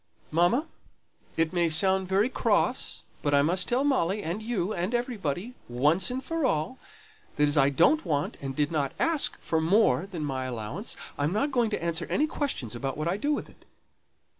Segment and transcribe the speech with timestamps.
[0.31, 0.65] "Mamma!
[1.37, 6.11] it may sound very cross, but I must tell Molly, and you, and everybody, once
[6.23, 6.79] for all,
[7.35, 11.51] that as I don't want and didn't ask for more than my allowance, I'm not
[11.51, 13.63] going to answer any questions about what I do with it."